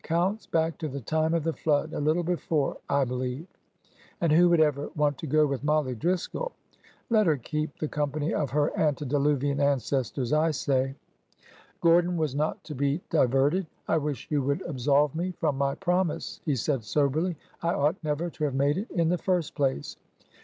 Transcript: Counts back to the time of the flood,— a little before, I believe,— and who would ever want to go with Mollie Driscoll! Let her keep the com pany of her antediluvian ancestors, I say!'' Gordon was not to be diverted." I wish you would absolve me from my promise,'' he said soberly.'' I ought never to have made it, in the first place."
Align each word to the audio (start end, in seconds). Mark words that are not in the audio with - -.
Counts 0.03 0.47
back 0.47 0.79
to 0.79 0.87
the 0.87 0.99
time 0.99 1.35
of 1.35 1.43
the 1.43 1.53
flood,— 1.53 1.93
a 1.93 1.99
little 1.99 2.23
before, 2.23 2.77
I 2.89 3.05
believe,— 3.05 3.45
and 4.19 4.31
who 4.31 4.49
would 4.49 4.59
ever 4.59 4.89
want 4.95 5.19
to 5.19 5.27
go 5.27 5.45
with 5.45 5.63
Mollie 5.63 5.93
Driscoll! 5.93 6.53
Let 7.11 7.27
her 7.27 7.37
keep 7.37 7.77
the 7.77 7.87
com 7.87 8.09
pany 8.11 8.33
of 8.33 8.49
her 8.49 8.75
antediluvian 8.75 9.59
ancestors, 9.59 10.33
I 10.33 10.49
say!'' 10.49 10.95
Gordon 11.81 12.17
was 12.17 12.33
not 12.33 12.63
to 12.63 12.73
be 12.73 13.01
diverted." 13.11 13.67
I 13.87 13.97
wish 13.99 14.25
you 14.31 14.41
would 14.41 14.63
absolve 14.63 15.13
me 15.13 15.33
from 15.33 15.55
my 15.55 15.75
promise,'' 15.75 16.41
he 16.45 16.55
said 16.55 16.83
soberly.'' 16.83 17.37
I 17.61 17.75
ought 17.75 18.03
never 18.03 18.31
to 18.31 18.43
have 18.45 18.55
made 18.55 18.79
it, 18.79 18.89
in 18.89 19.09
the 19.09 19.19
first 19.19 19.53
place." 19.53 19.97